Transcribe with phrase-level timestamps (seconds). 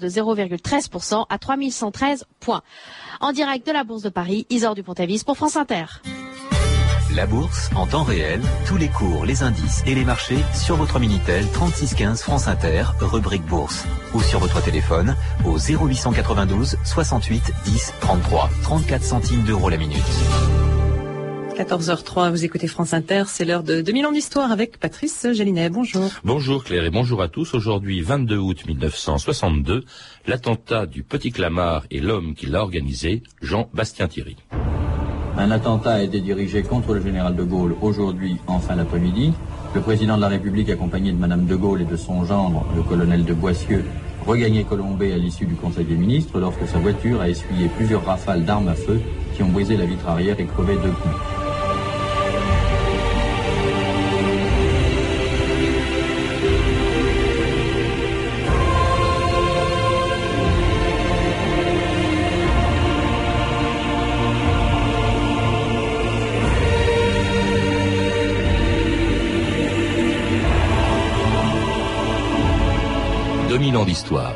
[0.00, 2.62] de 0,13% à 3113 points.
[3.20, 5.84] En direct de la Bourse de Paris, Isor Dupont-Avis pour France Inter.
[7.16, 11.00] La bourse en temps réel, tous les cours, les indices et les marchés sur votre
[11.00, 13.84] Minitel 3615 France Inter, rubrique bourse.
[14.14, 20.69] Ou sur votre téléphone au 0892 68 10 33, 34 centimes d'euros la minute.
[21.60, 25.68] 14h03, vous écoutez France Inter, c'est l'heure de 2000 ans d'histoire avec Patrice Gélinet.
[25.68, 26.08] Bonjour.
[26.24, 27.52] Bonjour Claire et bonjour à tous.
[27.52, 29.84] Aujourd'hui, 22 août 1962,
[30.26, 34.36] l'attentat du Petit Clamart et l'homme qui l'a organisé, Jean-Bastien Thierry.
[35.36, 39.34] Un attentat a été dirigé contre le général de Gaulle aujourd'hui en fin d'après-midi.
[39.74, 42.82] Le président de la République, accompagné de Madame de Gaulle et de son gendre, le
[42.82, 43.84] colonel de Boissieu,
[44.26, 48.46] regagnait Colombay à l'issue du Conseil des ministres lorsque sa voiture a essuyé plusieurs rafales
[48.46, 48.98] d'armes à feu
[49.36, 51.39] qui ont brisé la vitre arrière et crevé deux coups.
[73.70, 74.34] 2000 ans d'histoire.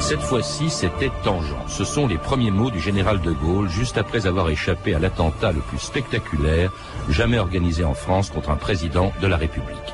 [0.00, 1.54] Cette fois-ci, c'était tangent.
[1.66, 5.52] Ce sont les premiers mots du général de Gaulle juste après avoir échappé à l'attentat
[5.52, 6.72] le plus spectaculaire
[7.08, 9.87] jamais organisé en France contre un président de la République.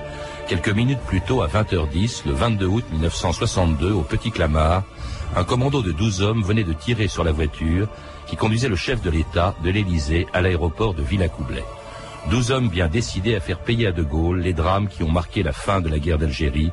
[0.54, 4.84] Quelques minutes plus tôt, à 20h10, le 22 août 1962, au Petit Clamart,
[5.34, 7.88] un commando de 12 hommes venait de tirer sur la voiture
[8.28, 11.64] qui conduisait le chef de l'État de l'Élysée à l'aéroport de Villacoublay.
[12.30, 15.42] Douze hommes bien décidés à faire payer à De Gaulle les drames qui ont marqué
[15.42, 16.70] la fin de la guerre d'Algérie,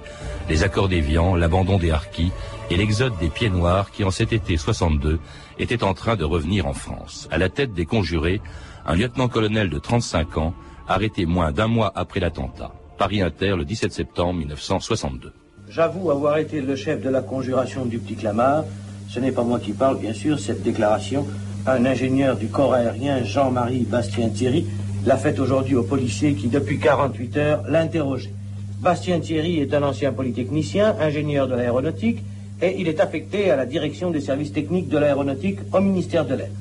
[0.48, 2.32] les accords d'Évian, l'abandon des harkis
[2.70, 5.20] et l'exode des pieds noirs qui, en cet été 62,
[5.58, 7.28] étaient en train de revenir en France.
[7.32, 8.42] À la tête des conjurés,
[8.86, 10.54] un lieutenant-colonel de 35 ans,
[10.88, 12.74] arrêté moins d'un mois après l'attentat.
[13.02, 15.34] Paris Inter, le 17 septembre 1962.
[15.72, 18.64] J'avoue avoir été le chef de la conjuration du Petit Clamart.
[19.10, 21.26] Ce n'est pas moi qui parle, bien sûr, cette déclaration.
[21.66, 24.68] Un ingénieur du corps aérien, Jean-Marie Bastien-Thierry,
[25.04, 28.36] l'a faite aujourd'hui au policier qui, depuis 48 heures, l'interrogeait.
[28.82, 32.20] Bastien Thierry est un ancien polytechnicien, ingénieur de l'aéronautique,
[32.62, 36.36] et il est affecté à la direction des services techniques de l'aéronautique au ministère de
[36.36, 36.52] l'Air.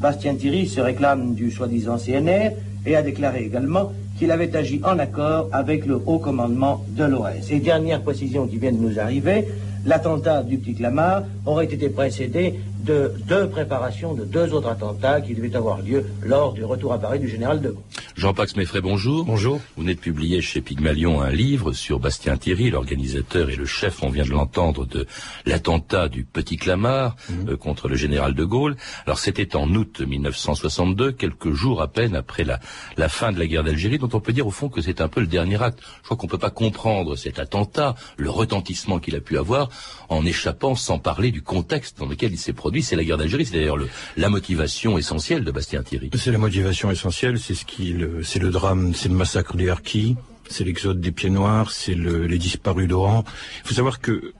[0.00, 4.98] Bastien Thierry se réclame du soi-disant CNR et a déclaré également qu'il avait agi en
[4.98, 7.50] accord avec le haut commandement de l'OS.
[7.50, 9.46] Et dernière précision qui vient de nous arriver,
[9.84, 12.54] l'attentat du Petit Clamart aurait été précédé
[12.86, 16.98] de deux préparations de deux autres attentats qui devaient avoir lieu lors du retour à
[16.98, 17.82] Paris du général de Gaulle.
[18.16, 19.24] Jean-Pax Meffray, bonjour.
[19.26, 19.60] Bonjour.
[19.76, 24.02] Vous venez de publier chez Pygmalion un livre sur Bastien Thierry, l'organisateur et le chef,
[24.02, 25.06] on vient de l'entendre, de
[25.44, 27.48] l'attentat du Petit Clamart Mhm.
[27.50, 28.76] euh, contre le général de Gaulle.
[29.04, 32.60] Alors c'était en août 1962, quelques jours à peine après la,
[32.96, 35.08] la fin de la guerre d'Algérie, dont on peut dire au fond que c'est un
[35.08, 35.80] peu le dernier acte.
[35.98, 39.68] Je crois qu'on peut pas comprendre cet attentat, le retentissement qu'il a pu avoir,
[40.08, 42.75] en échappant sans parler du contexte dans lequel il s'est produit.
[42.82, 46.10] C'est la guerre d'Algérie, c'est d'ailleurs le- la motivation essentielle de Bastien Thierry.
[46.14, 49.68] C'est la motivation essentielle, c'est ce qui, le- c'est le drame, c'est le massacre des
[49.68, 50.16] Harkis,
[50.48, 53.24] c'est l'exode des pieds noirs, c'est le- les disparus d'Oran.
[53.64, 54.32] Il faut savoir que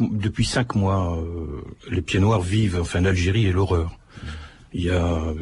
[0.00, 3.96] depuis cinq mois, euh, les pieds noirs vivent, enfin l'Algérie est l'horreur.
[4.74, 5.34] Il y a, euh,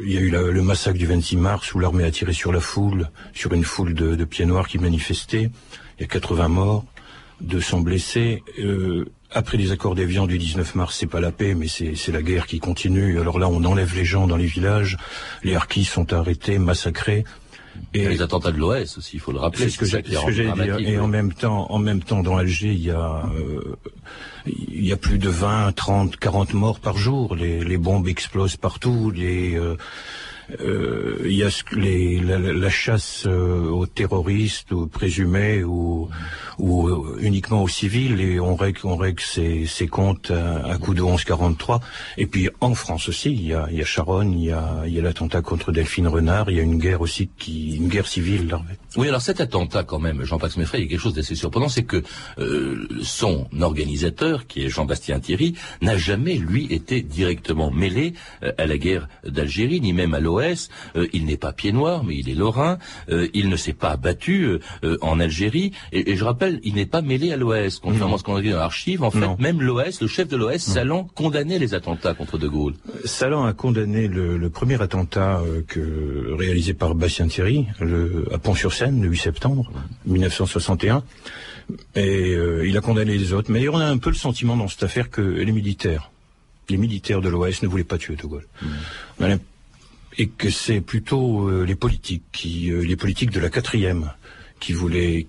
[0.00, 3.62] eu le massacre du 26 mars où l'armée a tiré sur la foule, sur une
[3.62, 5.50] foule de, de pieds noirs qui manifestaient.
[5.98, 6.84] Il y a 80 morts,
[7.40, 8.42] 200 blessés.
[8.58, 9.04] Euh,
[9.34, 12.22] après les accords d'Évian du 19 mars, c'est pas la paix, mais c'est c'est la
[12.22, 13.20] guerre qui continue.
[13.20, 14.96] Alors là, on enlève les gens dans les villages.
[15.42, 17.24] Les harkis sont arrêtés, massacrés.
[17.94, 19.64] Et les attentats de l'OS aussi, il faut le rappeler.
[19.64, 19.86] C'est ce que
[20.30, 23.76] j'ai- dramatique, Et en même temps, en même temps, dans Alger, il y a, euh,
[24.46, 27.34] il y a plus de 20, 30, 40 morts par jour.
[27.34, 29.10] Les, les bombes explosent partout.
[29.10, 29.76] Les, euh,
[30.58, 36.08] il y a ce les, la, la- chasse euh, aux terroristes, aux présumés, ou,
[36.58, 40.78] ou euh, uniquement aux civils, et on règle, on règle ses, ses comptes à, à
[40.78, 41.80] coup de 11-43.
[42.18, 44.82] Et puis en France aussi, il y a, il y a Charonne, il y a,
[44.86, 47.88] il y a l'attentat contre Delphine Renard, il y a une guerre aussi qui, une
[47.88, 48.48] guerre civile.
[48.48, 48.62] Là.
[48.96, 51.68] Oui, alors cet attentat quand même, Jean-Pax Meffray, il y a quelque chose d'assez surprenant,
[51.68, 52.02] c'est que
[52.38, 58.66] euh, son organisateur, qui est Jean-Bastien Thierry, n'a jamais, lui, été directement mêlé euh, à
[58.66, 60.68] la guerre d'Algérie, ni même à l'OS.
[60.96, 62.78] Euh, il n'est pas pied noir, mais il est lorrain.
[63.10, 64.46] Euh, il ne s'est pas battu
[64.84, 65.72] euh, en Algérie.
[65.92, 68.42] Et, et je rappelle, il n'est pas mêlé à l'OS, contrairement à ce qu'on a
[68.42, 69.02] dit dans l'archive.
[69.02, 69.36] En fait, Non.
[69.38, 72.74] même l'OS, le chef de l'OS, Salan, condamnait les attentats contre De Gaulle.
[73.04, 79.02] Salan a condamné le, le premier attentat que, réalisé par Bastien Thierry le, à Pont-sur-Seine
[79.02, 79.70] le 8 septembre
[80.06, 81.02] 1961.
[81.94, 83.50] Et il a condamné les autres.
[83.50, 86.10] Mais on a un peu le sentiment dans cette affaire que les militaires,
[86.68, 88.46] les militaires de l'OS ne voulaient pas tuer De Gaulle.
[89.20, 89.38] On a l'im-
[90.18, 94.12] et que c'est plutôt euh, les politiques, qui, euh, les politiques de la quatrième,
[94.60, 95.26] qui voulaient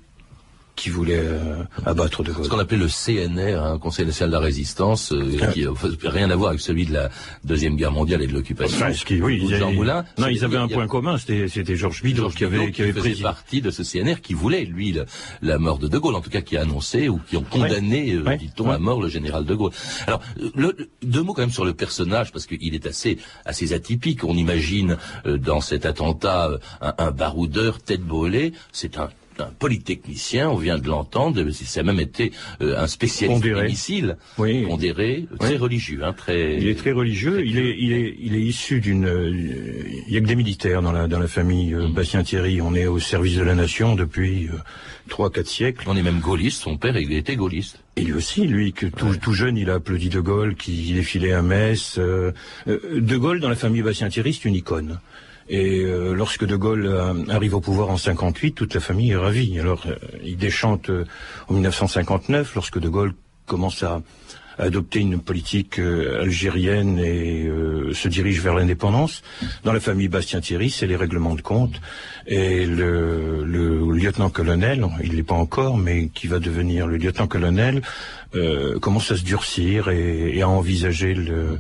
[0.76, 2.46] qui voulait euh, abattre De Gaulle.
[2.46, 5.48] Ce qu'on appelait le CNR, un hein, Conseil national de la résistance, euh, ah.
[5.48, 7.10] qui n'a rien à voir avec celui de la
[7.44, 8.78] deuxième guerre mondiale et de l'occupation.
[8.78, 10.06] Enfin, qui, oui, Jean Moulin.
[10.18, 13.62] Non, ils avaient un point commun, c'était Georges Bidault qui avait, qui avait faisait partie
[13.62, 14.98] de ce CNR qui voulait lui
[15.42, 18.14] la mort de De Gaulle, en tout cas qui a annoncé ou qui ont condamné,
[18.14, 19.72] euh, dit-on, à mort le général De Gaulle.
[20.08, 20.22] Alors
[20.56, 24.24] le, deux mots quand même sur le personnage parce qu'il est assez assez atypique.
[24.24, 26.50] On imagine dans cet attentat
[26.82, 28.54] un, un baroudeur tête brûlée.
[28.72, 32.32] C'est un un polytechnicien, on vient de l'entendre, ça a même été
[32.62, 34.66] euh, un spécialiste des missiles, oui.
[34.66, 36.58] pondéré, très religieux, hein, très.
[36.58, 37.46] Il est très religieux.
[37.46, 39.08] il est, il est, il est issu d'une.
[40.08, 41.94] il y a que des militaires dans la dans la famille euh, mm.
[41.94, 42.62] Bastien Thierry.
[42.62, 44.58] On est au service de la nation depuis euh,
[45.10, 45.86] trois, quatre siècles.
[45.88, 46.62] On est même gaulliste.
[46.62, 47.80] Son père, il était gaulliste.
[47.96, 51.34] Et lui aussi, lui, que tout, tout jeune, il a applaudi De Gaulle, qui défilait
[51.34, 52.00] à Metz.
[52.00, 55.00] de Gaulle, dans la famille Bastien Thierry, c'est une icône.
[55.50, 59.18] Et euh, lorsque De Gaulle euh, arrive au pouvoir en 58, toute la famille est
[59.18, 59.60] ravie.
[59.60, 60.90] Alors, euh, il déchante
[61.48, 63.14] en 1959, lorsque De Gaulle
[63.46, 64.02] commence à,
[64.60, 67.50] adopter une politique algérienne et
[67.92, 69.24] se dirige vers l'indépendance.
[69.64, 71.82] Dans la famille Bastien-Thierry, c'est les règlements de compte.
[72.28, 77.82] Et le, lieutenant-colonel, il n'est pas encore, mais qui va devenir le lieutenant-colonel,
[78.80, 81.58] commence à se durcir et, et à envisager le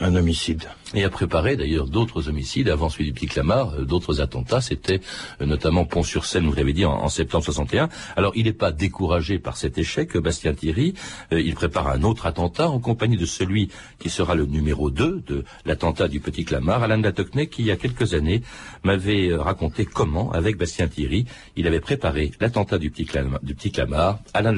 [0.00, 0.68] un homicide.
[0.94, 4.60] Et a préparé d'ailleurs d'autres homicides avant celui du Petit Clamart, euh, d'autres attentats.
[4.60, 5.00] C'était
[5.40, 7.88] euh, notamment Pont-sur-Seine, vous l'avez dit, en, septembre 61.
[8.16, 10.94] Alors il n'est pas découragé par cet échec, Bastien Thierry.
[11.32, 15.22] Euh, il prépare un autre attentat en compagnie de celui qui sera le numéro 2
[15.26, 18.42] de l'attentat du Petit Clamart, Alain Latocnay, qui il y a quelques années
[18.82, 21.26] m'avait raconté comment, avec Bastien Thierry,
[21.56, 24.52] il avait préparé l'attentat du Petit Clamart, Alain.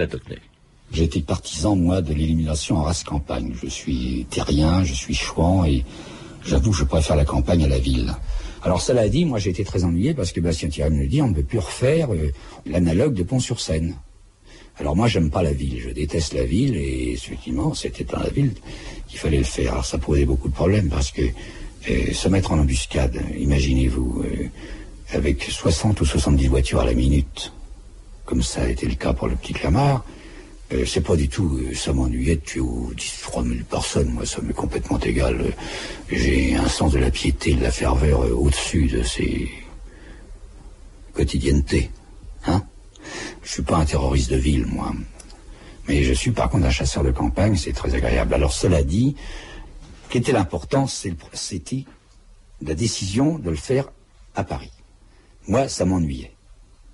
[0.93, 3.53] Été partisan, moi, de l'élimination en race campagne.
[3.61, 5.85] Je suis terrien, je suis chouan et
[6.45, 8.15] j'avoue, je préfère la campagne à la ville.
[8.65, 11.29] Alors cela dit, moi j'ai été très ennuyé parce que Bastien Thierry me dit on
[11.29, 12.33] ne peut plus refaire euh,
[12.65, 13.95] l'analogue de Pont-sur-Seine.
[14.79, 18.31] Alors moi j'aime pas la ville, je déteste la ville et effectivement c'était dans la
[18.31, 18.53] ville
[19.07, 19.73] qu'il fallait le faire.
[19.73, 21.23] Alors ça posait beaucoup de problèmes parce que
[21.91, 24.49] euh, se mettre en embuscade, imaginez-vous, euh,
[25.13, 27.53] avec 60 ou 70 voitures à la minute,
[28.25, 30.03] comme ça a été le cas pour le petit Clamart,
[30.73, 32.63] euh, c'est pas du tout, euh, ça m'ennuyait de tuer
[32.97, 35.41] 10, 3000 personnes, moi ça m'est complètement égal.
[35.41, 35.51] Euh,
[36.11, 39.51] j'ai un sens de la piété, de la ferveur au-dessus de ces
[41.13, 41.91] quotidiennetés.
[42.47, 42.65] Hein
[43.43, 44.93] Je suis pas un terroriste de ville, moi.
[45.87, 48.33] Mais je suis par contre un chasseur de campagne, c'est très agréable.
[48.33, 49.17] Alors cela dit,
[50.09, 51.85] qu'était l'important C'était
[52.63, 53.91] la décision de le faire
[54.35, 54.73] à Paris.
[55.47, 56.34] Moi, ça m'ennuyait.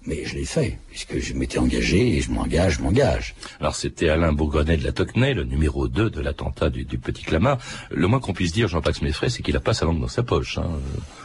[0.07, 3.35] Mais je l'ai fait, puisque je m'étais engagé et je m'engage, je m'engage.
[3.61, 7.59] Alors c'était Alain Bourgonnet de la Tocnay, le numéro 2 de l'attentat du, Petit Clamart.
[7.91, 10.23] Le moins qu'on puisse dire, Jean-Pax Meffray, c'est qu'il n'a pas sa langue dans sa
[10.23, 10.57] poche.
[10.57, 10.71] Hein.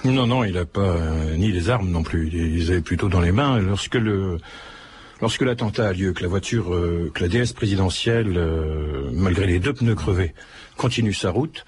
[0.03, 2.27] Non, non, il n'a pas euh, ni les armes non plus.
[2.27, 3.59] Il les avait plutôt dans les mains.
[3.59, 4.39] Lorsque le
[5.21, 9.59] lorsque l'attentat a lieu, que la voiture, euh, que la DS présidentielle, euh, malgré les
[9.59, 10.33] deux pneus crevés,
[10.75, 11.65] continue sa route,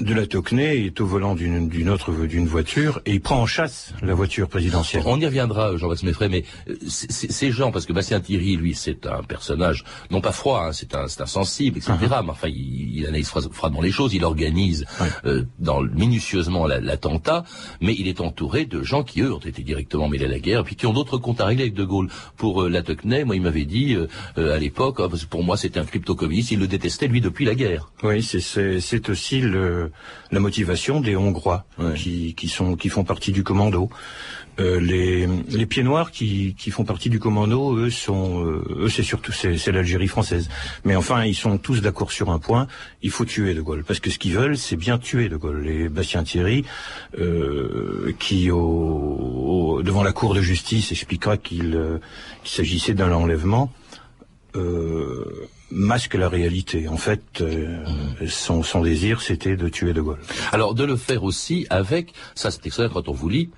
[0.00, 3.92] de la Tocnay est au volant d'une autre d'une voiture et il prend en chasse
[4.02, 5.02] la voiture présidentielle.
[5.06, 9.06] On y reviendra, Jean-Baptiste Meffray, mais euh, ces gens, parce que Bastien Thierry, lui, c'est
[9.06, 11.92] un personnage non pas froid, hein, c'est un, un sensible, etc.
[11.92, 12.24] Uh-huh.
[12.24, 14.84] Mais enfin, il, il analyse froidement les choses, il organise
[15.26, 17.44] euh, dans minutieusement l'attentat,
[17.80, 20.64] mais il est entouré de gens qui eux ont été directement mêlés à la guerre,
[20.64, 22.08] puis qui ont d'autres comptes à régler avec De Gaulle.
[22.36, 23.96] Pour euh, la Tocnay, moi, il m'avait dit
[24.36, 27.90] à l'époque, oh, pour moi, c'était un crypto-communiste, il le détestait lui depuis la guerre.
[28.02, 29.83] Oui, c'est aussi le
[30.30, 31.64] la motivation des Hongrois
[31.94, 33.90] qui, qui, sont, qui font partie du commando.
[34.60, 38.88] Euh, les, les pieds noirs qui, qui font partie du commando, eux sont, euh, eux
[38.88, 40.48] c'est surtout c'est, l'Algérie française.
[40.84, 42.68] Mais enfin, ils sont tous d'accord sur un point
[43.02, 45.66] il faut tuer De Gaulle parce que ce qu'ils veulent, c'est bien tuer De Gaulle.
[45.68, 46.64] Et Bastien Thierry,
[47.18, 52.00] euh, qui au, devant la cour de justice expliquera qu'il,
[52.44, 53.72] qu'il s'agissait d'un enlèvement.
[54.54, 56.88] Euh, masque la réalité.
[56.88, 57.84] En fait, euh,
[58.28, 60.20] son, son, désir, c'était de tuer De Gaulle.
[60.52, 63.50] Alors, de le faire aussi avec, ça c'est extraordinaire quand on vous lit,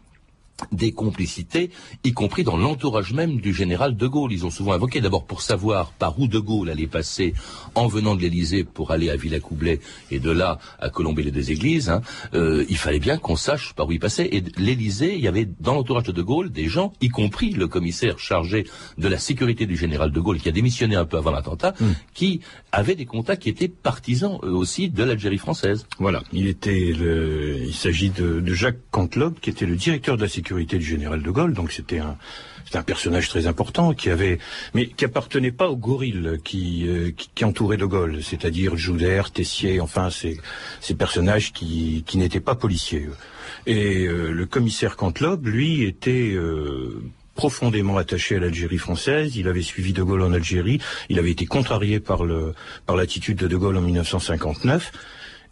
[0.72, 1.70] des complicités,
[2.04, 4.32] y compris dans l'entourage même du général de Gaulle.
[4.32, 7.34] Ils ont souvent invoqué, d'abord pour savoir par où de Gaulle allait passer
[7.74, 11.50] en venant de l'Élysée pour aller à Villacoublay et de là à Colombey les deux
[11.50, 12.00] églises, hein,
[12.34, 14.28] euh, il fallait bien qu'on sache par où il passait.
[14.32, 17.68] Et l'Élysée, il y avait dans l'entourage de de Gaulle des gens, y compris le
[17.68, 18.64] commissaire chargé
[18.96, 21.92] de la sécurité du général de Gaulle, qui a démissionné un peu avant l'attentat, hmm.
[22.14, 22.40] qui
[22.72, 25.86] avait des contacts qui étaient partisans eux aussi de l'Algérie française.
[25.98, 27.58] Voilà, il était le...
[27.66, 31.54] il s'agit de, de Jacques Cantlobe, qui était le directeur de la sécurité de Gaulle,
[31.54, 32.16] donc c'était un,
[32.74, 34.38] un personnage très important qui avait,
[34.74, 39.80] mais qui appartenait pas au gorille qui, euh, qui, entourait de Gaulle, c'est-à-dire Joudère, Tessier,
[39.80, 40.40] enfin ces,
[40.80, 43.08] ces personnages qui, qui n'étaient pas policiers.
[43.66, 47.02] Et euh, le commissaire Cantlobe, lui, était euh,
[47.34, 49.36] profondément attaché à l'Algérie française.
[49.36, 50.80] Il avait suivi De Gaulle en Algérie.
[51.08, 52.54] Il avait été contrarié par le
[52.86, 54.92] par l'attitude de De Gaulle en 1959.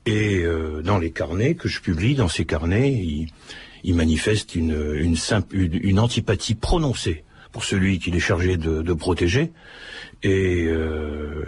[0.07, 3.29] Et euh, dans les carnets que je publie, dans ces carnets, il,
[3.85, 5.17] il manifeste une, une,
[5.53, 9.53] une, une antipathie prononcée pour celui qu'il est chargé de, de protéger
[10.25, 11.45] et euh,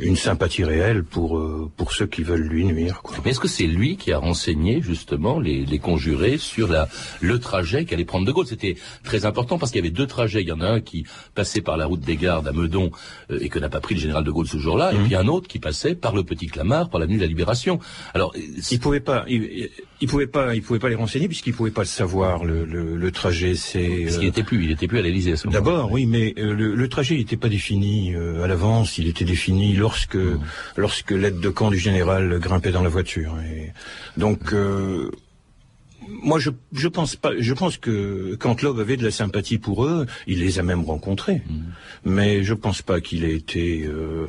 [0.00, 3.02] une sympathie réelle pour euh, pour ceux qui veulent lui nuire.
[3.02, 3.18] Quoi.
[3.24, 6.88] Mais est-ce que c'est lui qui a renseigné justement les, les conjurés sur la
[7.20, 8.46] le trajet qu'allait prendre De Gaulle?
[8.46, 10.42] C'était très important parce qu'il y avait deux trajets.
[10.42, 11.04] Il y en a un qui
[11.34, 12.90] passait par la route des Gardes à Meudon
[13.30, 15.04] euh, et que n'a pas pris le général De Gaulle ce jour-là, et mhm.
[15.04, 17.80] puis un autre qui passait par le Petit Clamart, par l'avenue de la Libération.
[18.14, 19.68] Alors il pouvait pas, il,
[20.00, 22.44] il, pouvait pas, il pouvait pas les renseigner puisqu'il pouvait pas le savoir.
[22.44, 24.04] Le, le, le trajet, c'est.
[24.04, 25.34] Parce qu'il était plus, il était plus à l'Élysée.
[25.46, 30.16] D'abord, oui, mais le, le, trajet n'était pas défini à l'avance il était défini lorsque
[30.16, 30.40] mmh.
[30.76, 33.36] lorsque l'aide de camp du général grimpait dans la voiture.
[33.40, 33.72] Et
[34.16, 35.10] donc euh,
[36.08, 37.30] moi, je, je pense pas.
[37.38, 40.84] Je pense que quand Love avait de la sympathie pour eux, il les a même
[40.84, 41.42] rencontrés.
[41.46, 41.60] Mmh.
[42.04, 44.26] Mais je pense pas qu'il ait été euh,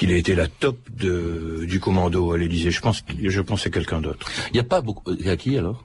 [0.00, 2.70] qu'il ait été la top de, du commando à l'Élysée.
[2.70, 4.26] Je pense, je pense à quelqu'un d'autre.
[4.48, 5.12] Il n'y a pas beaucoup.
[5.26, 5.84] À qui alors?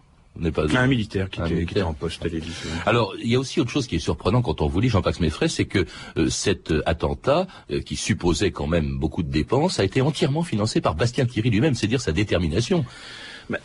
[0.53, 2.69] Pas un militaire qui, était, en poste à l'Élysée.
[2.85, 5.19] Alors, il y a aussi autre chose qui est surprenant quand on vous lit Jean-Pax
[5.19, 5.85] Meffray, c'est que
[6.17, 10.43] euh, cet euh, attentat, euh, qui supposait quand même beaucoup de dépenses, a été entièrement
[10.43, 12.85] financé par Bastien Thierry lui-même, c'est dire sa détermination.
[13.49, 13.59] Bah,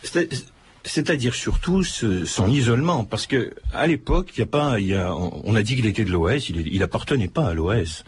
[0.83, 5.13] c'est-à-dire surtout son isolement, parce que à l'époque, il y a pas, il y a,
[5.15, 8.03] on a dit qu'il était de l'OS, il, il appartenait pas à l'OS.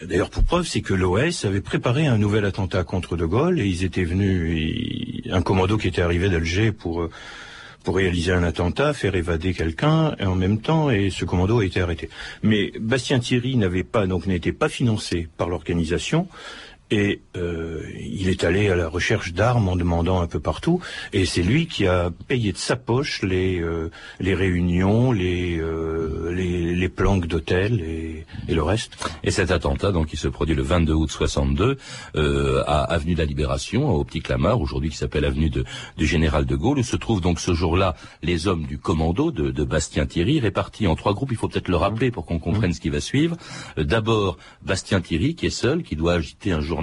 [0.00, 3.66] D'ailleurs, pour preuve, c'est que l'OS avait préparé un nouvel attentat contre De Gaulle et
[3.66, 7.08] ils étaient venus, un commando qui était arrivé d'Alger pour
[7.82, 11.64] pour réaliser un attentat, faire évader quelqu'un, et en même temps, et ce commando a
[11.64, 12.08] été arrêté.
[12.42, 16.28] Mais Bastien Thierry n'avait pas, donc n'était pas financé par l'organisation,
[16.92, 20.80] et euh, il est allé à la recherche d'armes en demandant un peu partout.
[21.14, 26.30] Et c'est lui qui a payé de sa poche les, euh, les réunions, les, euh,
[26.34, 28.92] les, les planques d'hôtel et, et, le reste.
[29.24, 31.78] Et cet attentat, donc, qui se produit le 22 août 62
[32.16, 35.64] euh, à Avenue de la Libération, au Petit Clamart, aujourd'hui qui s'appelle Avenue de,
[35.96, 39.50] du Général de Gaulle, où se trouvent donc ce jour-là les hommes du commando de,
[39.50, 41.32] de, Bastien Thierry, répartis en trois groupes.
[41.32, 42.74] Il faut peut-être le rappeler pour qu'on comprenne mmh.
[42.74, 43.38] ce qui va suivre.
[43.78, 46.81] Euh, d'abord, Bastien Thierry, qui est seul, qui doit agiter un journal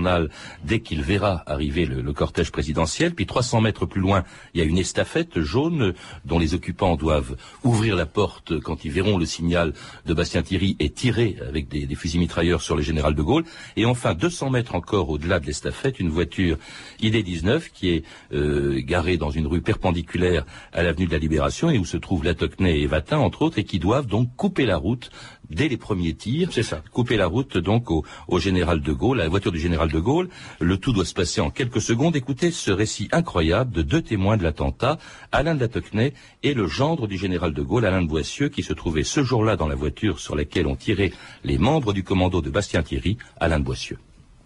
[0.64, 3.14] dès qu'il verra arriver le, cortège présidentiel.
[3.14, 5.94] Puis 300 mètres plus loin, il y a une estafette jaune
[6.26, 9.74] dont les occupants doivent ouvrir la porte quand ils verront le signal
[10.06, 13.46] de Bastien Thierry et tirer avec des, fusils mitrailleurs sur le général de Gaulle.
[13.76, 16.58] Et enfin, 200 mètres encore au-delà de l'estafette, une voiture
[17.02, 18.04] ID-19 qui est
[18.34, 22.24] euh, garée dans une rue perpendiculaire à l'avenue de la Libération et où se trouvent
[22.24, 25.10] Latocnay et Vatin, entre autres, et qui doivent donc couper la route
[25.50, 26.50] dès les premiers tirs.
[26.52, 26.84] C'est ça.
[26.92, 28.04] Couper la route donc au,
[28.40, 30.30] général de Gaulle, la voiture du général de Gaulle.
[30.60, 32.16] Le tout doit se passer en quelques secondes.
[32.16, 34.98] Écoutez ce récit incroyable de deux témoins de l'attentat,
[35.32, 36.14] Alain de Latocnay
[36.44, 39.56] et le gendre du général de Gaulle, Alain de Boissieu, qui se trouvait ce jour-là
[39.56, 41.14] dans la voiture sur laquelle ont tiré
[41.44, 43.98] les membres du commando de Bastien Thierry, Alain de Boissieu.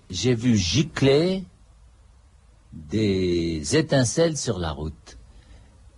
[0.10, 1.44] J'ai vu gicler
[2.74, 5.18] des étincelles sur la route.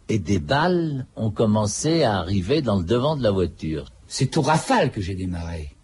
[0.07, 3.91] Et des balles ont commencé à arriver dans le devant de la voiture.
[4.07, 5.75] C'est au rafale que j'ai démarré.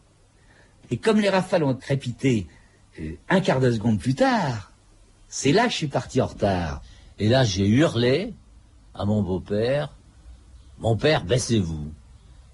[0.90, 2.48] Et comme les rafales ont crépité
[3.00, 4.72] euh, un quart de seconde plus tard,
[5.28, 6.82] c'est là que je suis parti en retard.
[7.18, 8.34] Et là, j'ai hurlé
[8.94, 9.94] à mon beau-père,
[10.80, 11.92] mon père, baissez-vous.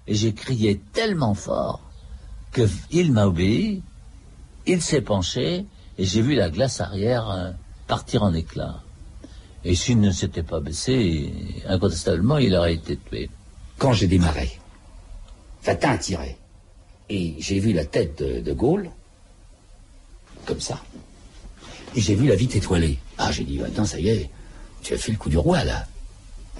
[0.06, 1.82] Et j'ai crié tellement fort
[2.52, 3.82] qu'il m'a obéi,
[4.66, 5.66] il s'est penché,
[5.98, 7.50] et j'ai vu la glace arrière euh,
[7.86, 8.82] partir en éclats.
[9.64, 11.34] Et s'il ne s'était pas baissé,
[11.66, 13.28] incontestablement, il aurait été tué.
[13.76, 14.58] Quand j'ai démarré,
[15.68, 16.34] Fatin tiré.
[17.10, 18.88] Et j'ai vu la tête de, Gaulle,
[20.46, 20.82] comme ça.
[21.94, 22.98] Et j'ai vu la vitre étoilée.
[23.18, 24.30] Ah, j'ai dit, attends, ça y est,
[24.82, 25.86] tu as fait le coup du roi, là.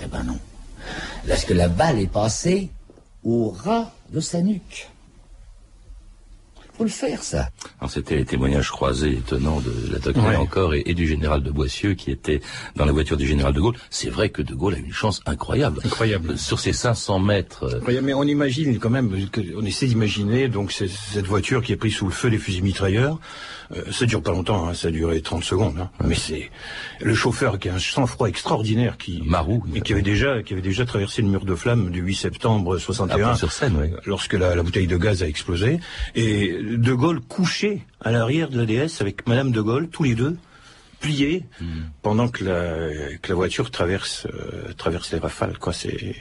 [0.02, 0.38] Eh ben non.
[1.26, 2.68] Parce que la balle est passée
[3.24, 4.90] au ras de sa nuque
[6.78, 7.50] faut le faire, ça.
[7.88, 12.40] C'était les témoignages croisés étonnants de la encore et, du général de Boissieu qui était
[12.76, 13.76] dans la voiture du général de Gaulle.
[13.90, 15.80] C'est vrai que de Gaulle a une chance incroyable.
[15.84, 16.30] Incroyable.
[16.30, 17.64] Euh, sur ces 500 mètres.
[17.64, 18.06] Euh, incroyable.
[18.06, 19.10] Mais on imagine quand même,
[19.56, 23.18] on essaie d'imaginer donc cette voiture qui est prise sous le feu des fusils mitrailleurs.
[23.76, 25.78] Euh, ça dure pas longtemps, hein, ça a duré 30 secondes.
[25.78, 25.90] Hein.
[26.04, 26.50] Mais c'est
[27.00, 30.62] le chauffeur qui a un sang-froid extraordinaire, qui Marou, et qui avait déjà qui avait
[30.62, 34.62] déjà traversé le mur de flamme du 8 septembre 61, sur scène, lorsque la, la,
[34.62, 35.80] bouteille de gaz a explosé.
[36.14, 40.14] Et De Gaulle couché à l'arrière de la DS avec Madame De Gaulle, tous les
[40.14, 40.36] deux
[41.00, 41.82] pliés, hmm.
[42.02, 45.58] pendant que la, que la voiture traverse euh, traverse les rafales.
[45.58, 46.16] Quoi, c'est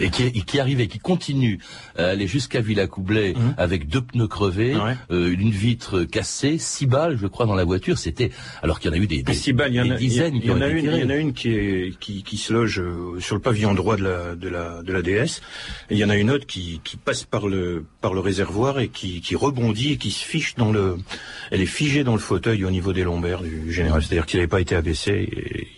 [0.00, 1.60] Et qui, et qui arrivait, qui continue
[1.96, 3.54] à aller jusqu'à Villacoublay Mhm.
[3.56, 4.96] avec deux pneus crevés, Ouais.
[5.12, 7.96] euh, une vitre cassée, six balles, je crois, dans la voiture.
[7.98, 8.30] C'était
[8.62, 9.32] alors qu'il y en a eu des, en des
[9.78, 11.04] a, il y a- dizaines il y en a une, il y tirées.
[11.04, 14.02] en a une qui est qui, qui se loge euh, sur le pavillon droit de
[14.04, 15.40] la de la de la DS,
[15.90, 18.80] et il y en a une autre qui, qui passe par le par le réservoir
[18.80, 20.96] et qui, qui rebondit et qui se fiche dans le,
[21.52, 24.48] elle est figée dans le fauteuil au niveau des lombaires du général, c'est-à-dire qu'il n'avait
[24.48, 25.68] pas été abaissé et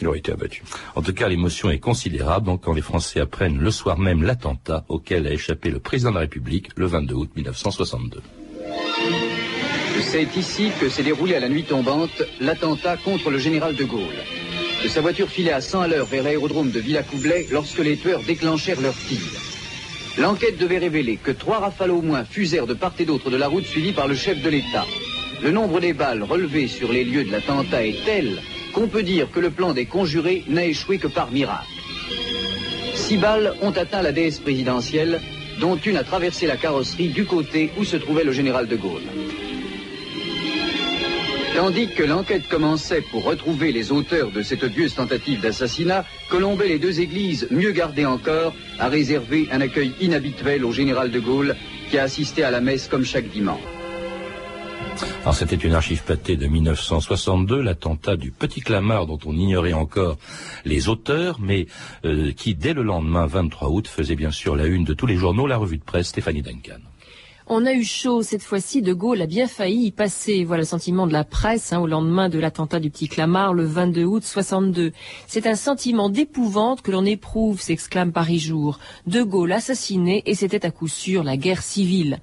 [0.00, 0.62] il aurait été abattu.
[0.94, 5.26] En tout cas, l'émotion est considérable quand les Français apprennent le soir même l'attentat auquel
[5.26, 8.22] a échappé le président de la République le 22 août 1962.
[10.02, 14.24] C'est ici que s'est déroulé à la nuit tombante l'attentat contre le général de Gaulle.
[14.82, 18.22] De sa voiture filait à 100 à l'heure vers l'aérodrome de Villacoublay lorsque les tueurs
[18.22, 19.20] déclenchèrent leur tir.
[20.18, 23.46] L'enquête devait révéler que trois rafales au moins fusèrent de part et d'autre de la
[23.46, 24.86] route suivie par le chef de l'État.
[25.42, 28.40] Le nombre des balles relevées sur les lieux de l'attentat est tel
[28.72, 31.66] qu'on peut dire que le plan des conjurés n'a échoué que par miracle.
[32.94, 35.20] Six balles ont atteint la déesse présidentielle,
[35.60, 39.02] dont une a traversé la carrosserie du côté où se trouvait le général de Gaulle.
[41.56, 46.78] Tandis que l'enquête commençait pour retrouver les auteurs de cette odieuse tentative d'assassinat, Colombet les
[46.78, 51.56] deux églises, mieux gardées encore, a réservé un accueil inhabituel au général de Gaulle,
[51.90, 53.79] qui a assisté à la messe comme chaque dimanche.
[55.32, 60.18] C'était une archive pâtée de 1962, l'attentat du Petit Clamart dont on ignorait encore
[60.66, 61.66] les auteurs, mais
[62.04, 65.16] euh, qui dès le lendemain 23 août faisait bien sûr la une de tous les
[65.16, 66.80] journaux, la revue de presse Stéphanie Duncan.
[67.52, 68.80] On a eu chaud cette fois-ci.
[68.80, 70.44] De Gaulle a bien failli y passer.
[70.44, 73.64] Voilà le sentiment de la presse hein, au lendemain de l'attentat du Petit Clamart le
[73.64, 74.92] 22 août 62.
[75.26, 78.78] C'est un sentiment d'épouvante que l'on éprouve, s'exclame Paris Jour.
[79.08, 82.20] De Gaulle assassiné et c'était à coup sûr la guerre civile.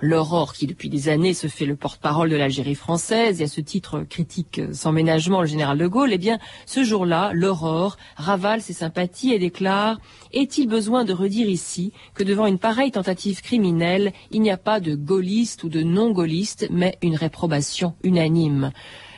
[0.00, 3.60] L'aurore qui depuis des années se fait le porte-parole de l'Algérie française et à ce
[3.60, 8.72] titre critique sans ménagement le général de Gaulle, eh bien ce jour-là, l'aurore ravale ses
[8.72, 9.98] sympathies et déclare
[10.32, 14.80] Est-il besoin de redire ici que devant une pareille tentative criminelle, il n'y a pas
[14.80, 18.72] de gaulliste ou de non-gaulliste, mais une réprobation unanime?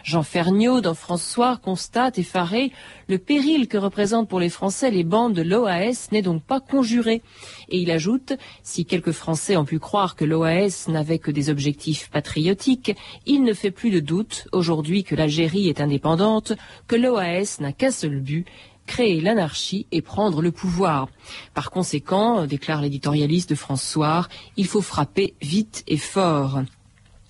[0.07, 2.71] Jean Ferniaud, dans François, constate, effaré,
[3.09, 7.23] le péril que représentent pour les Français les bandes de l'OAS n'est donc pas conjuré.
[7.71, 12.09] Et il ajoute, si quelques Français ont pu croire que l'OAS n'avait que des objectifs
[12.09, 12.95] patriotiques,
[13.27, 16.53] il ne fait plus de doute, aujourd'hui que l'Algérie est indépendante,
[16.87, 18.47] que l'OAS n'a qu'un seul but,
[18.87, 21.09] créer l'anarchie et prendre le pouvoir.
[21.53, 26.61] Par conséquent, déclare l'éditorialiste de François, il faut frapper vite et fort.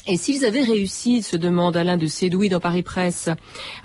[0.09, 3.29] Et s'ils avaient réussi, se demande Alain de Sédoui dans Paris Presse.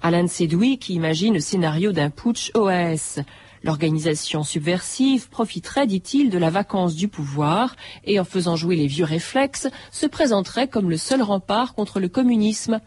[0.03, 3.21] Alain de Sédoui qui imagine le scénario d'un putsch OAS.
[3.63, 9.05] L'organisation subversive profiterait, dit-il, de la vacance du pouvoir et en faisant jouer les vieux
[9.05, 12.81] réflexes, se présenterait comme le seul rempart contre le communisme.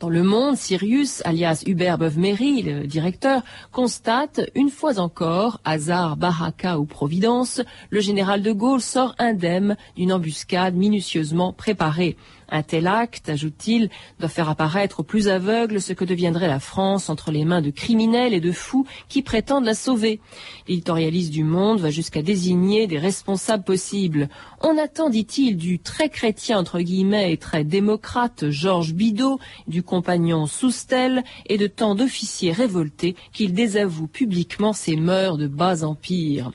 [0.00, 6.78] Dans le monde, Sirius, alias Hubert Beuve-Méry, le directeur, constate, une fois encore, hasard, baraka
[6.78, 12.16] ou providence, le général de Gaulle sort indemne d'une embuscade minutieusement préparée.
[12.54, 13.88] Un tel acte, ajoute-t-il,
[14.20, 17.70] doit faire apparaître aux plus aveugles ce que deviendrait la France entre les mains de
[17.70, 20.20] criminels et de fous qui prétendent la sauver.
[20.68, 24.28] L'éditorialiste du Monde va jusqu'à désigner des responsables possibles.
[24.60, 30.44] On attend, dit-il, du très chrétien entre guillemets et très démocrate Georges Bidault, du compagnon
[30.44, 36.52] Soustel et de tant d'officiers révoltés qu'il désavoue publiquement ses mœurs de bas empire.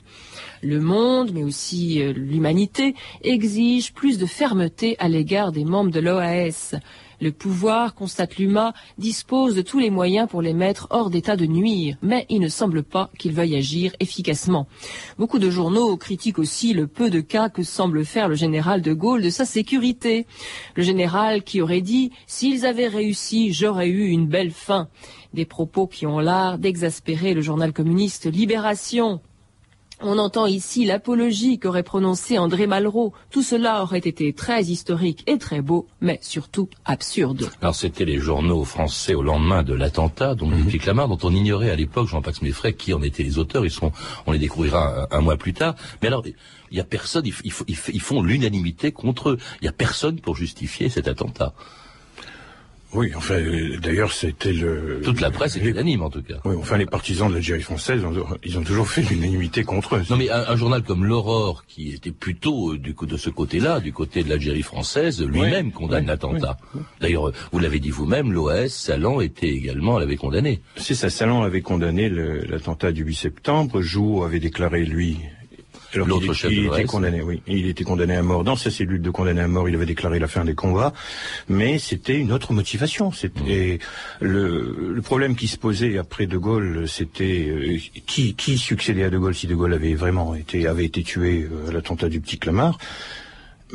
[0.62, 6.00] Le monde, mais aussi euh, l'humanité, exige plus de fermeté à l'égard des membres de
[6.00, 6.74] l'OAS.
[7.20, 11.46] Le pouvoir, constate l'UMA, dispose de tous les moyens pour les mettre hors d'état de
[11.46, 14.68] nuire, mais il ne semble pas qu'il veuille agir efficacement.
[15.18, 18.92] Beaucoup de journaux critiquent aussi le peu de cas que semble faire le général de
[18.92, 20.26] Gaulle de sa sécurité.
[20.76, 24.88] Le général qui aurait dit «S'ils avaient réussi, j'aurais eu une belle fin».
[25.34, 29.20] Des propos qui ont l'art d'exaspérer le journal communiste Libération.
[30.00, 33.12] On entend ici l'apologie qu'aurait prononcée André Malraux.
[33.30, 37.50] Tout cela aurait été très historique et très beau, mais surtout absurde.
[37.60, 41.34] Alors c'était les journaux français au lendemain de l'attentat, donc du Petit Clamart, dont on
[41.34, 43.64] ignorait à l'époque, Jean-Pax Méfray, qui en étaient les auteurs.
[43.64, 43.90] Ils sont,
[44.26, 45.74] on les découvrira un, un mois plus tard.
[46.00, 46.24] Mais alors,
[46.70, 49.38] il y a personne, ils, ils, ils- ils font l'unanimité contre eux.
[49.60, 51.54] Il y a personne pour justifier cet attentat.
[52.94, 53.38] Oui, enfin,
[53.82, 55.00] d'ailleurs, c'était le...
[55.04, 56.36] Toute la presse est les- unanime en tout cas.
[56.46, 58.02] Oui, enfin, les partisans de l'Algérie française,
[58.44, 60.02] ils ont toujours fait l'unanimité contre eux.
[60.08, 63.28] Non mais un, un journal comme l'Aurore, qui était plutôt euh, du coup de ce
[63.30, 66.56] côté-là, du côté de l'Algérie française, lui-même condamne l'attentat.
[67.00, 70.60] D'ailleurs, euh, vous l'avez dit vous-même, l'OAS, Salan était également, l'avait condamné.
[70.76, 75.18] C'est ça, Salan avait condamné l'attentat du 8 septembre, Joux avait déclaré, lui,
[75.94, 77.42] l'autre chef il de était condamné, oui.
[77.46, 78.44] Il était condamné à mort.
[78.44, 80.92] Dans sa cellule de condamné à mort, il avait déclaré la fin des combats,
[81.48, 83.10] mais c'était une autre motivation.
[83.12, 83.78] C'était
[84.20, 89.10] le, le problème qui se posait après De Gaulle, c'était euh, qui, qui succédait à
[89.10, 92.20] De Gaulle si De Gaulle avait vraiment été avait été tué euh, à l'attentat du
[92.20, 92.78] Petit Clamart?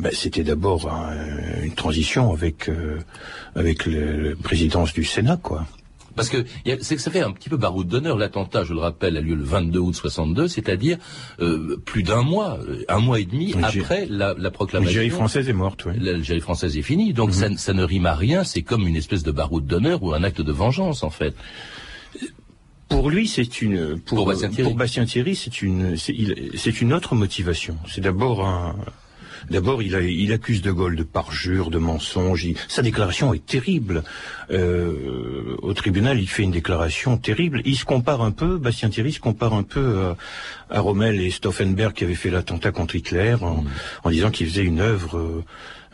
[0.00, 2.98] Ben, c'était d'abord un- une transition avec euh,
[3.54, 5.66] avec le- la présidence du Sénat, quoi.
[6.16, 8.16] Parce que il y a- c'est que ça fait un petit peu baroud d'honneur.
[8.16, 10.98] L'attentat, je le rappelle, a lieu le 22 août 62, c'est-à-dire
[11.40, 14.86] euh, plus d'un mois, euh, un mois et demi après la, la proclamation.
[14.94, 15.92] L'Algérie française est morte, oui.
[15.98, 18.44] L'Algérie française est finie, donc ça, ça ne rime à rien.
[18.44, 21.34] C'est comme une espèce de baroud d'honneur ou un acte de vengeance, en fait.
[22.88, 24.50] Pour lui, c'est une pour, Pour Bastien
[25.04, 25.06] Thierry.
[25.06, 27.76] Thierry, c'est une c'est une autre motivation.
[27.88, 28.76] C'est d'abord un
[29.50, 32.44] D'abord, il, accuse De Gaulle de parjure, de mensonge.
[32.44, 34.02] Il- sa déclaration est terrible.
[34.50, 37.62] Euh, au tribunal, il fait une déclaration terrible.
[37.64, 40.14] Il se compare un peu, Bastien Thierry se compare un peu
[40.70, 43.64] à, à Rommel et Stauffenberg qui avaient fait l'attentat contre Hitler en,
[44.02, 45.44] en disant qu'ils faisaient une œuvre euh,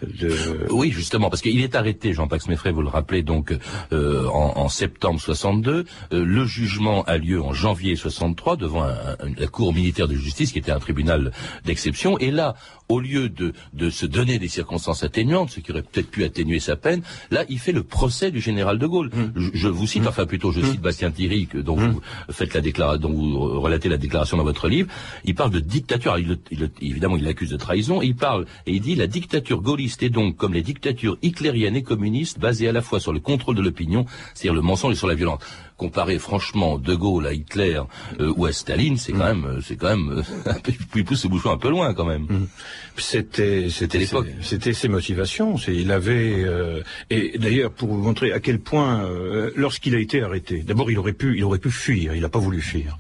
[0.02, 0.66] de...
[0.70, 3.56] Oui, justement, parce qu'il est arrêté, Jean-Pax Meffray, vous le rappelez, donc
[3.92, 5.84] euh, en, en septembre 62.
[6.12, 10.14] Euh, le jugement a lieu en janvier 63 devant un- un- la Cour militaire de
[10.14, 11.32] justice, qui était un tribunal
[11.64, 12.18] d'exception.
[12.18, 12.54] Et là,
[12.88, 16.58] au lieu de, de se donner des circonstances atténuantes, ce qui aurait peut-être pu atténuer
[16.60, 19.10] sa peine, là, il fait le procès du général de Gaulle.
[19.36, 22.60] Je, je vous cite, enfin plutôt, je cite Bastien Thierry, que, dont vous faites la
[22.60, 24.88] déclaration, dont vous relatez la déclaration dans votre livre.
[25.24, 26.12] Il parle de dictature.
[26.12, 28.02] Alors, il il évidemment, il l'accuse de trahison.
[28.02, 31.82] Il parle et il dit la dictature gaulliste est donc comme les dictatures hitlériennes et
[31.82, 35.08] communistes, basées à la fois sur le contrôle de l'opinion, c'est-à-dire le mensonge et sur
[35.08, 35.40] la violence.
[35.76, 37.80] Comparer franchement De Gaulle à Hitler
[38.20, 40.52] euh, ou à Staline, c'est quand même, euh, c'est quand même, euh,
[40.94, 42.26] il pousse ce bouchon un peu loin quand même.
[42.96, 44.28] C'était c'était l'époque.
[44.42, 45.56] C'était ses motivations.
[45.68, 50.22] Il avait euh, et d'ailleurs pour vous montrer à quel point euh, lorsqu'il a été
[50.22, 52.14] arrêté, d'abord il aurait pu il aurait pu fuir.
[52.14, 52.98] Il n'a pas voulu fuir.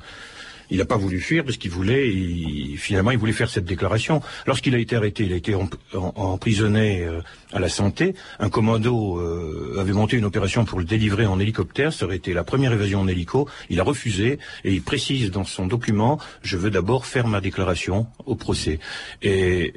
[0.70, 4.22] Il n'a pas voulu fuir parce qu'il voulait, il- finalement, il voulait faire cette déclaration.
[4.46, 5.54] Lorsqu'il a été arrêté, il a été
[5.94, 7.20] emprisonné euh,
[7.52, 8.14] à la santé.
[8.38, 11.92] Un commando euh, avait monté une opération pour le délivrer en hélicoptère.
[11.92, 13.48] Ça aurait été la première évasion en hélico.
[13.68, 18.06] Il a refusé et il précise dans son document je veux d'abord faire ma déclaration
[18.26, 18.78] au procès.
[19.22, 19.72] Et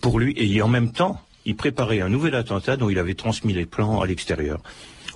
[0.00, 3.52] pour lui, et en même temps, il préparait un nouvel attentat dont il avait transmis
[3.52, 4.60] les plans à l'extérieur.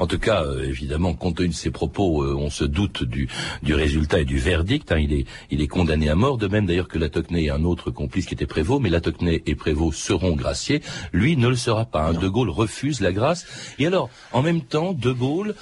[0.03, 3.29] En tout cas, euh, évidemment, compte tenu de ses propos, euh, on se doute du,
[3.63, 4.91] du résultat et du verdict.
[4.91, 4.99] hein.
[4.99, 7.93] il, est, il est condamné à mort, de même d'ailleurs que Latocné et un autre
[7.93, 10.83] complice qui était Prévost, mais Latocné et Prévost seront graciés.
[11.13, 12.09] Lui ne le sera pas.
[12.09, 12.15] hein.
[12.15, 13.47] De Gaulle refuse la grâce.
[13.79, 15.55] Et alors, en même temps, De Gaulle,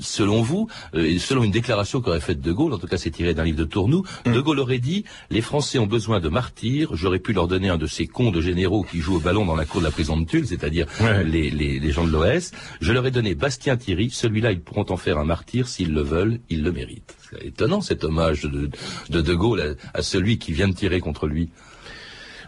[0.00, 3.10] selon vous, euh, et selon une déclaration qu'aurait faite De Gaulle, en tout cas c'est
[3.10, 6.90] tiré d'un livre de Tournou, De Gaulle aurait dit «Les Français ont besoin de martyrs,
[6.94, 9.56] j'aurais pu leur donner un de ces cons de généraux qui jouent au ballon dans
[9.56, 11.24] la cour de la prison de Tulle, c'est-à-dire Ouais.
[11.24, 12.50] les, les, les gens de l'OS.
[12.80, 14.10] Je leur ai donné Bastien Thierry.
[14.10, 16.40] Celui-là, ils pourront en faire un martyr s'ils le veulent.
[16.50, 17.14] Ils le méritent.
[17.30, 18.70] C'est étonnant cet hommage de
[19.10, 21.50] de, de Gaulle à, à celui qui vient de tirer contre lui.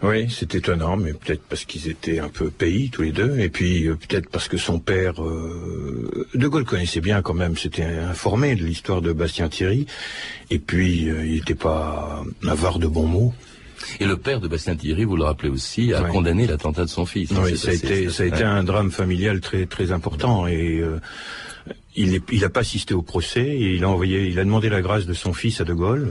[0.05, 3.49] Oui, c'est étonnant, mais peut-être parce qu'ils étaient un peu pays tous les deux, et
[3.49, 7.85] puis euh, peut-être parce que son père, euh, De Gaulle connaissait bien quand même, s'était
[7.85, 9.87] informé de l'histoire de Bastien Thierry,
[10.51, 13.33] et puis euh, il n'était pas avare de bons mots.
[14.01, 17.07] Et le père de Bastien Thierry, vous le rappelez aussi, a condamné l'attentat de son
[17.07, 17.31] fils.
[17.33, 20.79] Oui, C'est- ça a été, ça a été un drame familial très très important et
[20.81, 20.99] euh,
[21.97, 24.69] il est- il n'a pas assisté au procès et il a envoyé, il a demandé
[24.69, 26.11] la grâce de son fils à De Gaulle,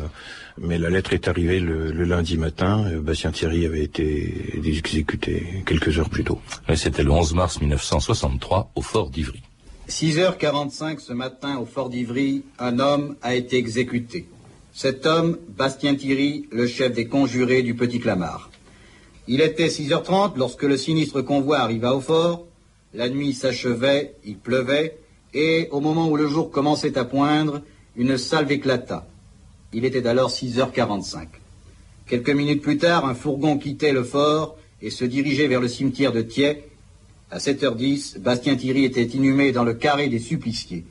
[0.58, 2.86] mais la lettre est arrivée le, le lundi matin.
[3.02, 6.39] Bastien Thierry avait été exécuté quelques heures plus tôt.
[6.76, 9.41] C'était le 11 mars 1963 au fort d'Ivry.
[9.89, 14.28] 6h45 ce matin au fort d'Ivry, un homme a été exécuté.
[14.76, 18.50] Cet homme, Bastien Thierry, le chef des conjurés du Petit Clamart.
[19.28, 22.48] Il était 6h30 lorsque le sinistre convoi arriva au fort.
[22.96, 24.98] La nuit s'achevait, il pleuvait,
[25.36, 27.62] et au moment où le jour commençait à poindre,
[27.96, 29.08] une salve éclata.
[29.74, 31.28] Il était alors 6h45.
[32.08, 36.12] Quelques minutes plus tard, un fourgon quittait le fort et se dirigeait vers le cimetière
[36.12, 36.68] de Thiais,
[37.30, 40.84] à 7h10, Bastien Thierry était inhumé dans le carré des suppliciés.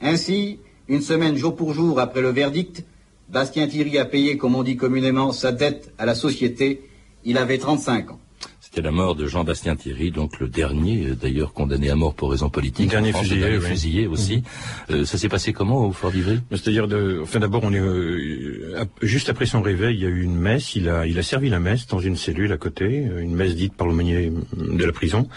[0.00, 2.84] Ainsi, une semaine jour pour jour après le verdict,
[3.28, 6.82] Bastien Thierry a payé, comme on dit communément, sa dette à la société.
[7.24, 8.20] Il avait 35 ans.
[8.60, 12.32] C'était la mort de Jean-Bastien Thierry, donc le dernier, euh, d'ailleurs condamné à mort pour
[12.32, 12.86] raison politique.
[12.86, 13.70] Le dernier France, fusillé, le dernier oui.
[13.70, 14.42] fusillé aussi.
[14.90, 16.40] Euh, ça s'est passé comment au fort d'Ivry?
[16.50, 20.22] C'est-à-dire, de, enfin d'abord, on est euh, juste après son réveil, il y a eu
[20.22, 20.74] une messe.
[20.74, 23.54] Il a, il a servi la messe dans une cellule à côté, euh, une messe
[23.54, 25.28] dite par l'aumônier de la prison.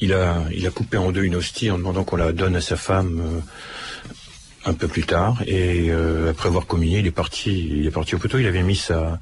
[0.00, 2.60] Il a, il a coupé en deux une hostie en demandant qu'on la donne à
[2.60, 3.40] sa femme euh,
[4.64, 5.42] un peu plus tard.
[5.46, 8.38] Et euh, après avoir communié, il est parti, il est parti au poteau.
[8.38, 9.18] Il avait mis sa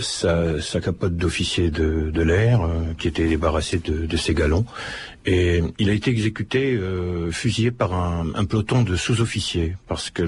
[0.00, 4.64] sa, capote d'officier de, de l'air, euh, qui était débarrassée de, de, ses galons.
[5.26, 10.22] Et il a été exécuté, euh, fusillé par un, un peloton de sous-officiers, parce que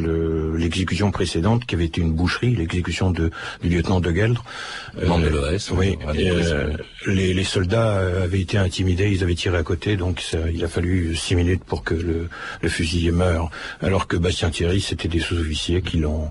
[0.57, 3.31] l'exécution précédente, qui avait été une boucherie, l'exécution du
[3.63, 4.43] lieutenant de Gueldre,
[4.99, 9.63] euh, de l'OS, oui, euh, les, les, soldats avaient été intimidés, ils avaient tiré à
[9.63, 12.29] côté, donc ça, il a fallu six minutes pour que le,
[12.63, 13.51] le fusilier meure,
[13.83, 16.31] alors que Bastien Thierry, c'était des sous-officiers qui l'ont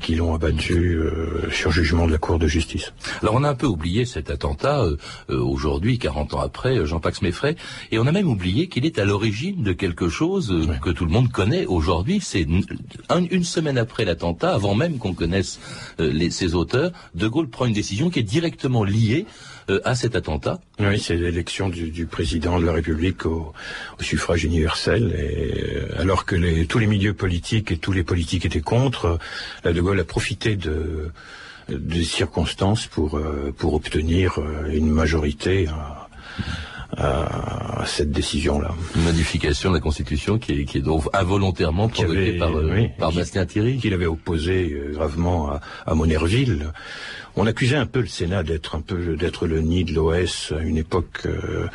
[0.00, 2.92] qui l'ont abattu euh, sur jugement de la Cour de justice.
[3.22, 4.96] Alors on a un peu oublié cet attentat euh,
[5.30, 7.56] euh aujourd'hui, 40 ans après, euh, Jean-Pax Meffray,
[7.92, 11.04] et on a même oublié qu'il est à l'origine de quelque chose euh, que tout
[11.04, 12.20] le monde connaît aujourd'hui.
[12.20, 12.64] C'est une,
[13.30, 15.60] une, semaine après l'attentat, avant même qu'on connaisse
[15.98, 19.26] les, ses auteurs, De Gaulle prend une décision qui est directement liée
[19.70, 23.52] euh, à cet attentat Oui, c'est l'élection du, du, président de la République au,
[23.98, 25.14] au suffrage universel.
[25.16, 29.18] Et, euh, alors que les, tous les milieux politiques et tous les politiques étaient contre,
[29.64, 31.10] la De Gaulle a profité de
[31.68, 34.40] des circonstances pour euh, pour obtenir
[34.72, 36.08] une majorité à,
[36.96, 38.74] à, cette décision-là.
[38.96, 43.12] Une modification de la Constitution qui est, qui est donc involontairement provoquée par, oui, par
[43.12, 43.78] Bastien Thierry.
[43.78, 46.72] Qu'il avait opposé gravement à, à Monerville.
[47.36, 50.62] On accusait un peu le Sénat d'être un peu d'être le nid de l'OS à
[50.62, 51.68] une époque, euh,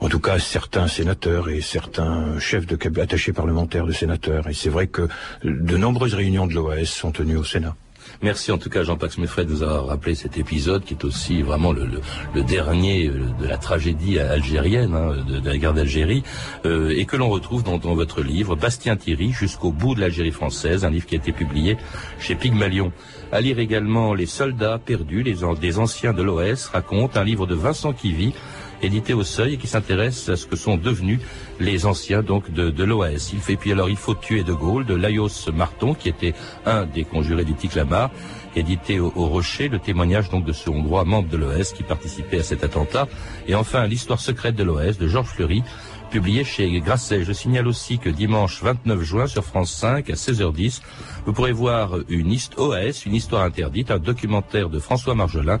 [0.00, 4.48] en tout cas certains sénateurs et certains chefs de attachés parlementaires de sénateurs.
[4.48, 5.08] Et c'est vrai que
[5.44, 7.74] de nombreuses réunions de l'OS sont tenues au Sénat.
[8.22, 11.40] Merci en tout cas Jean-Pax Meffray de nous avoir rappelé cet épisode qui est aussi
[11.40, 12.02] vraiment le,
[12.42, 16.22] dernier euh, de la tragédie algérienne, hein, de, la guerre d'Algérie,
[16.66, 20.32] euh, et que l'on retrouve dans, dans, votre livre Bastien Thierry jusqu'au bout de l'Algérie
[20.32, 21.78] française, un livre qui a été publié
[22.18, 22.92] chez Pygmalion.
[23.32, 27.54] À lire également Les soldats perdus, les, des anciens de l'OS, raconte un livre de
[27.54, 28.34] Vincent Kivy,
[28.82, 31.20] édité au Seuil et qui s'intéresse à ce que sont devenus
[31.60, 33.30] les anciens donc de, de l'OAS.
[33.32, 36.34] Il fait puis alors Il faut tuer De Gaulle de Laios Marton qui était
[36.66, 38.10] un des conjurés du Ticlamar
[38.56, 42.40] édité au, au, Rocher, le témoignage donc de ce Hongrois membre de l'OS qui participait
[42.40, 43.06] à cet attentat.
[43.46, 45.62] Et enfin, l'histoire secrète de l'OS de Georges Fleury,
[46.10, 47.24] publié chez Grasset.
[47.24, 50.82] Je signale aussi que dimanche 29 juin sur France 5 à 16h10,
[51.24, 55.58] vous pourrez voir une OAS, une histoire interdite, un documentaire de François Marjolin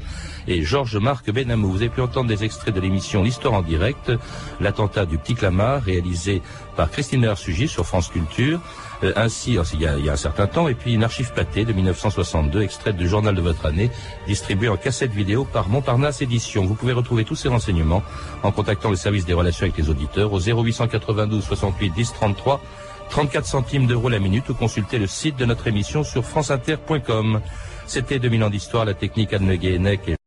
[0.48, 1.70] et Georges-Marc Benamou.
[1.70, 4.12] Vous avez pu entendre des extraits de l'émission L'Histoire en direct,
[4.60, 6.42] l'attentat du Petit Clamart, réalisé
[6.76, 8.60] par Christine Hersugis sur France Culture.
[9.02, 11.32] Euh, ainsi, il y, a, il y, a, un certain temps, et puis une archive
[11.32, 13.90] pâtée de 1962, extraite du journal de votre année,
[14.26, 16.66] distribuée en cassette vidéo par Montparnasse Édition.
[16.66, 18.02] Vous pouvez retrouver tous ces renseignements
[18.42, 22.60] en contactant le service des relations avec les auditeurs au 0892 68 10 33
[23.10, 27.40] 34 centimes d'euros la minute ou consulter le site de notre émission sur franceinter.com.
[27.86, 30.19] C'était 2000 ans d'histoire, la technique Anne et